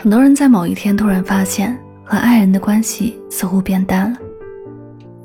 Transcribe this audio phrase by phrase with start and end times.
[0.00, 4.18] 很多人在某一天突然发现，和爱人的关系似乎变淡了。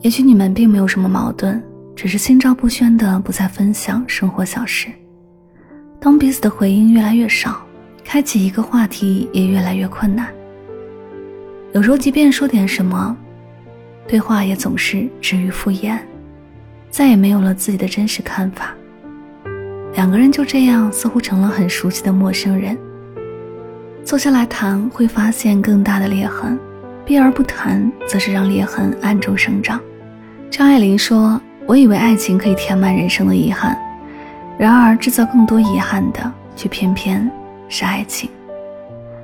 [0.01, 1.61] 也许你们并没有什么矛盾，
[1.95, 4.87] 只是心照不宣的不再分享生活小事。
[5.99, 7.63] 当彼此的回应越来越少，
[8.03, 10.27] 开启一个话题也越来越困难。
[11.73, 13.15] 有时候，即便说点什么，
[14.07, 15.99] 对话也总是止于敷衍，
[16.89, 18.73] 再也没有了自己的真实看法。
[19.93, 22.75] 两个人就这样，似乎成了很熟悉的陌生人。
[24.05, 26.57] 坐下来谈，会发现更大的裂痕；
[27.05, 29.79] 避而不谈，则是让裂痕暗中生长。
[30.51, 33.77] 张爱玲说：“我以为爱情可以填满人生的遗憾，
[34.57, 37.31] 然而制造更多遗憾的，却偏偏
[37.69, 38.29] 是爱情。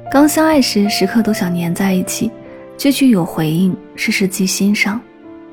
[0.10, 2.32] 刚相爱时，时刻都想黏在一起，
[2.78, 5.00] 句句有回应，事事记心上，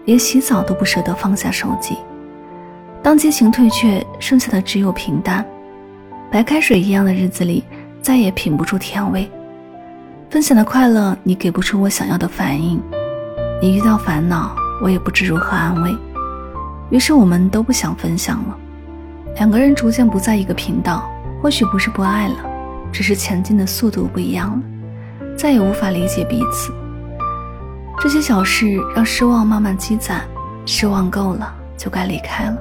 [0.05, 1.97] 连洗澡都不舍得放下手机。
[3.03, 5.45] 当激情退却，剩下的只有平淡。
[6.31, 7.65] 白开水一样的日子里。”
[8.03, 9.29] 再也品不出甜味，
[10.31, 12.81] 分享的快乐你给不出我想要的反应，
[13.61, 15.97] 你遇到烦恼我也不知如何安慰，
[16.91, 18.57] 于是我们都不想分享了，
[19.37, 21.11] 两个人逐渐不在一个频道，
[21.43, 22.37] 或许不是不爱了，
[22.93, 24.63] 只是前进的速度不一样了，
[25.37, 26.73] 再也无法理解彼此。
[27.99, 30.23] 这些小事让失望慢慢积攒，
[30.65, 32.57] 失望够了就该离开了。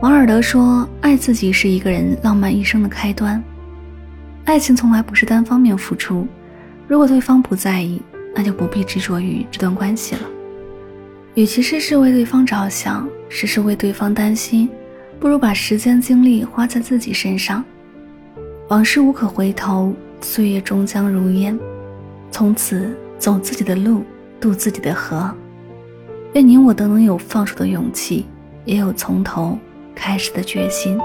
[0.00, 3.42] 王尔德说：“爱自己是一个人浪漫一生的开端。”
[4.44, 6.26] 爱情从来不是单方面付出，
[6.86, 8.00] 如果对方不在意，
[8.34, 10.20] 那就不必执着于这段关系了。
[11.34, 14.68] 与其事事为对方着想，事事为对方担心，
[15.18, 17.64] 不如把时间精力花在自己身上。
[18.68, 21.58] 往事无可回头，岁月终将如烟，
[22.30, 24.04] 从此走自己的路，
[24.38, 25.34] 渡自己的河。
[26.34, 28.26] 愿你我都能有放手的勇气，
[28.66, 29.58] 也有从头
[29.94, 30.98] 开始的决心。